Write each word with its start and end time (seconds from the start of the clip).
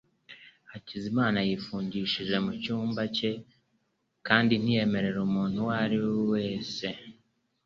Hakizamana 0.71 1.39
yifungishije 1.47 2.35
mu 2.45 2.51
cyumba 2.61 3.01
cye 3.15 3.31
kandi 4.27 4.53
ntiyemerera 4.57 5.19
umuntu 5.27 5.57
uwo 5.63 5.71
ari 5.83 5.95
we 6.05 6.15
wese. 6.31 6.87